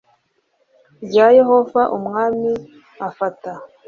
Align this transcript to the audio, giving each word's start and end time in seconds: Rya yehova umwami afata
Rya 1.05 1.27
yehova 1.39 1.81
umwami 1.97 2.51
afata 3.07 3.51